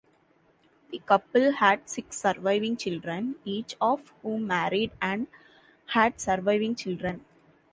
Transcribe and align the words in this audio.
The 0.89 0.97
couple 0.97 1.51
had 1.51 1.87
six 1.87 2.17
surviving 2.19 2.75
children, 2.75 3.35
each 3.45 3.75
of 3.79 4.11
whom 4.23 4.47
married 4.47 4.89
and 4.99 5.27
had 5.85 6.19
surviving 6.19 6.73
children. 6.73 7.23